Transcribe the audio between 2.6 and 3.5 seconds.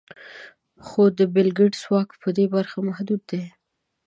کې محدود دی.